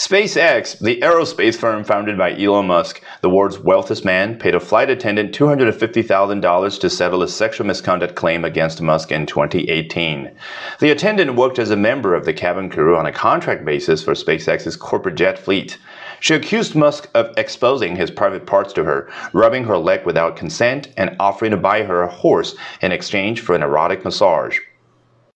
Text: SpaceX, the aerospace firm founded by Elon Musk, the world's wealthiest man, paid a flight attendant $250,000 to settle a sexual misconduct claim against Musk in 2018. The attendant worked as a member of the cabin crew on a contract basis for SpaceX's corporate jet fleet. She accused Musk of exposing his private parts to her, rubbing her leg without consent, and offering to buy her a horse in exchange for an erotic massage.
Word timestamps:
SpaceX, 0.00 0.78
the 0.78 0.98
aerospace 1.02 1.56
firm 1.56 1.84
founded 1.84 2.16
by 2.16 2.34
Elon 2.34 2.68
Musk, 2.68 3.02
the 3.20 3.28
world's 3.28 3.58
wealthiest 3.58 4.02
man, 4.02 4.38
paid 4.38 4.54
a 4.54 4.58
flight 4.58 4.88
attendant 4.88 5.34
$250,000 5.34 6.80
to 6.80 6.88
settle 6.88 7.22
a 7.22 7.28
sexual 7.28 7.66
misconduct 7.66 8.14
claim 8.14 8.42
against 8.42 8.80
Musk 8.80 9.12
in 9.12 9.26
2018. 9.26 10.34
The 10.78 10.90
attendant 10.90 11.34
worked 11.34 11.58
as 11.58 11.70
a 11.70 11.76
member 11.76 12.14
of 12.14 12.24
the 12.24 12.32
cabin 12.32 12.70
crew 12.70 12.96
on 12.96 13.04
a 13.04 13.12
contract 13.12 13.66
basis 13.66 14.02
for 14.02 14.14
SpaceX's 14.14 14.74
corporate 14.74 15.16
jet 15.16 15.38
fleet. 15.38 15.76
She 16.20 16.32
accused 16.32 16.74
Musk 16.74 17.10
of 17.12 17.34
exposing 17.36 17.94
his 17.94 18.10
private 18.10 18.46
parts 18.46 18.72
to 18.72 18.84
her, 18.84 19.10
rubbing 19.34 19.64
her 19.64 19.76
leg 19.76 20.06
without 20.06 20.34
consent, 20.34 20.88
and 20.96 21.14
offering 21.20 21.50
to 21.50 21.58
buy 21.58 21.82
her 21.82 22.04
a 22.04 22.10
horse 22.10 22.56
in 22.80 22.90
exchange 22.90 23.42
for 23.42 23.54
an 23.54 23.62
erotic 23.62 24.02
massage. 24.02 24.60